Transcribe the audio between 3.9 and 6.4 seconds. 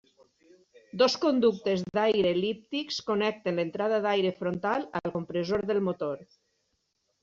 d'aire frontal al compressor del motor.